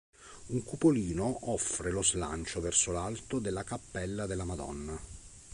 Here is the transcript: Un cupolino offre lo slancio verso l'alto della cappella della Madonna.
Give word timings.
Un 0.47 0.63
cupolino 0.63 1.49
offre 1.51 1.91
lo 1.91 2.01
slancio 2.01 2.59
verso 2.59 2.91
l'alto 2.91 3.37
della 3.37 3.63
cappella 3.63 4.25
della 4.25 4.45
Madonna. 4.45 4.99